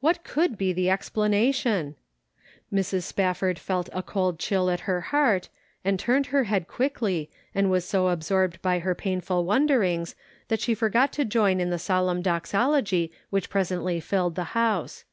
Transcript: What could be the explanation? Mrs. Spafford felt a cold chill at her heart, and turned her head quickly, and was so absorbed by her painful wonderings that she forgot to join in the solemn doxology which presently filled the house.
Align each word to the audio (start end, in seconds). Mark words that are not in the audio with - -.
What 0.00 0.24
could 0.24 0.58
be 0.58 0.72
the 0.72 0.90
explanation? 0.90 1.94
Mrs. 2.72 3.04
Spafford 3.04 3.56
felt 3.56 3.88
a 3.92 4.02
cold 4.02 4.40
chill 4.40 4.68
at 4.68 4.80
her 4.80 5.00
heart, 5.00 5.48
and 5.84 5.96
turned 5.96 6.26
her 6.34 6.42
head 6.50 6.66
quickly, 6.66 7.30
and 7.54 7.70
was 7.70 7.84
so 7.84 8.08
absorbed 8.08 8.60
by 8.62 8.80
her 8.80 8.96
painful 8.96 9.44
wonderings 9.44 10.16
that 10.48 10.58
she 10.58 10.74
forgot 10.74 11.12
to 11.12 11.24
join 11.24 11.60
in 11.60 11.70
the 11.70 11.78
solemn 11.78 12.20
doxology 12.20 13.12
which 13.30 13.48
presently 13.48 14.00
filled 14.00 14.34
the 14.34 14.42
house. 14.58 15.04